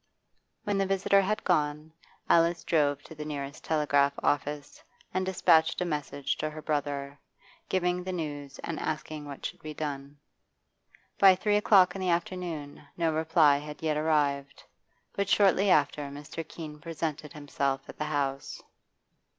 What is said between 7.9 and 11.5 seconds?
the news and asking what should be done. By